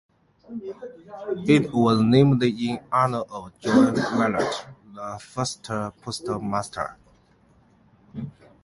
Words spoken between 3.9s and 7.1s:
Mellott, the first postmaster.